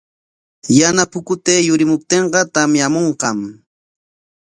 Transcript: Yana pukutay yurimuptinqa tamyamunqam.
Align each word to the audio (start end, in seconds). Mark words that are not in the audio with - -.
Yana 0.79 1.03
pukutay 1.11 1.61
yurimuptinqa 1.67 2.39
tamyamunqam. 2.53 3.37